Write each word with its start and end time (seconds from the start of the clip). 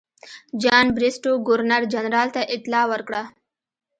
جان 0.61 0.85
بریسټو 0.95 1.31
ګورنر 1.47 1.81
جنرال 1.93 2.27
ته 2.35 2.41
اطلاع 2.55 2.85
ورکړه. 2.91 3.21